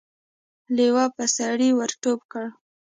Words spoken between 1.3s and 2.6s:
سړي ور ټوپ کړ.